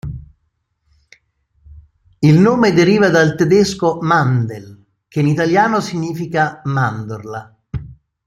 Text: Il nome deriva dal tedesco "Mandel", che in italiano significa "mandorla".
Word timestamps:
Il 2.17 2.39
nome 2.39 2.71
deriva 2.73 3.09
dal 3.11 3.35
tedesco 3.35 3.99
"Mandel", 4.01 4.83
che 5.07 5.19
in 5.19 5.27
italiano 5.27 5.79
significa 5.79 6.59
"mandorla". 6.65 7.55